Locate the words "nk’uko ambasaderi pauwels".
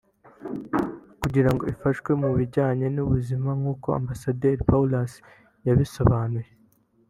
3.59-5.13